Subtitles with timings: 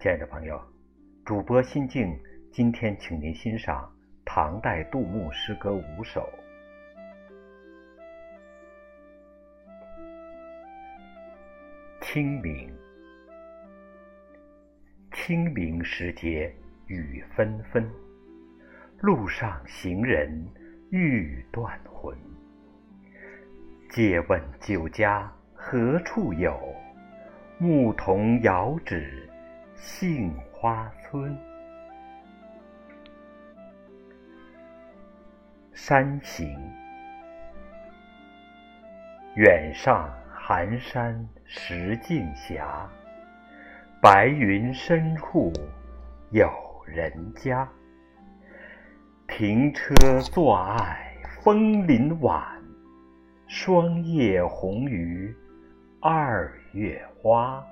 [0.00, 0.58] 亲爱的朋友，
[1.26, 2.18] 主播心静
[2.50, 3.86] 今天请您欣赏
[4.24, 6.26] 唐代杜牧诗歌五首。
[12.00, 12.74] 清明，
[15.12, 16.50] 清明时节
[16.86, 17.86] 雨纷纷，
[19.00, 20.48] 路上行人
[20.88, 22.16] 欲断魂。
[23.90, 26.58] 借问酒家何处有？
[27.58, 29.28] 牧童遥指
[29.82, 31.34] 杏花村。
[35.72, 36.54] 山行，
[39.36, 42.62] 远上寒山石径斜，
[44.02, 45.50] 白云深处
[46.30, 46.46] 有
[46.84, 47.66] 人家。
[49.26, 52.46] 停车坐爱枫林晚。
[53.46, 55.34] 霜叶红于
[56.02, 57.64] 二月花。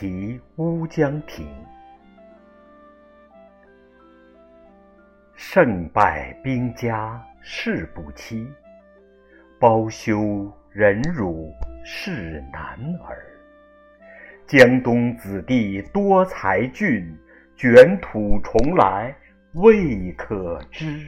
[0.00, 1.44] 题乌江亭。
[5.34, 8.46] 胜败兵家事不期，
[9.58, 11.52] 包羞忍辱
[11.84, 13.26] 是男儿。
[14.46, 17.04] 江东子弟多才俊，
[17.56, 19.12] 卷土重来
[19.54, 20.86] 未可知。《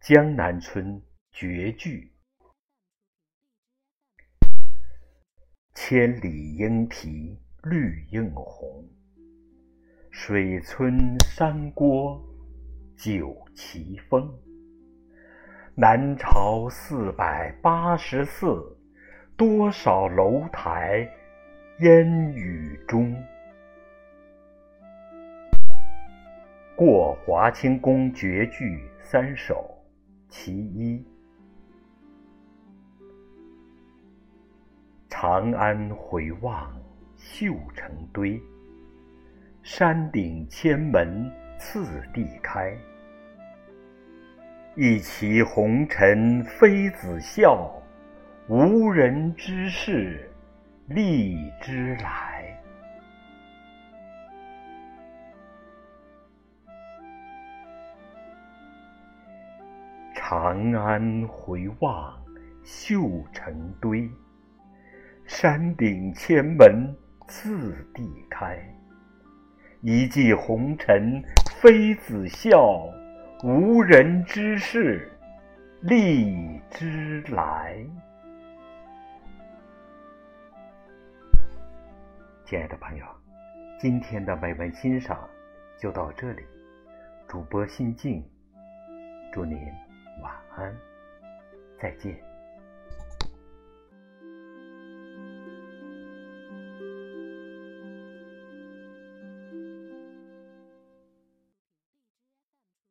[0.00, 0.86] 江南春·
[1.32, 2.00] 绝句》：
[5.88, 8.84] 千里莺啼绿映红，
[10.10, 12.20] 水村山郭
[12.96, 14.28] 酒旗风。
[15.76, 18.76] 南朝四百八十寺，
[19.36, 21.08] 多少楼台
[21.78, 23.14] 烟雨中。
[26.74, 29.54] 《过华清宫绝句三首》
[30.34, 31.06] 其一：
[35.08, 36.70] 长安回望
[37.16, 38.40] 绣成堆，
[39.62, 42.76] 山顶千门次第开。
[44.74, 47.72] 一骑红尘妃子笑，
[48.48, 50.28] 无人知是
[50.88, 52.60] 荔枝来。
[60.14, 62.20] 长安回望
[62.64, 64.10] 绣成堆，
[65.26, 66.94] 山顶千门
[67.26, 68.56] 次第开。
[69.82, 71.22] 一骑红尘
[71.60, 72.88] 妃子笑，
[73.42, 75.10] 无人知是
[75.82, 77.84] 荔枝来。
[82.44, 83.04] 亲爱的朋友，
[83.80, 85.28] 今天的美文欣赏
[85.76, 86.44] 就到这里。
[87.26, 88.24] 主播心静，
[89.32, 89.58] 祝您。
[90.22, 90.74] 晚安，
[91.78, 92.25] 再见。